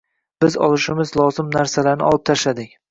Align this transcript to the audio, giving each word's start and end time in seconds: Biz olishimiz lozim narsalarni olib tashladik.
Biz 0.45 0.57
olishimiz 0.69 1.11
lozim 1.21 1.55
narsalarni 1.59 2.11
olib 2.13 2.27
tashladik. 2.33 2.77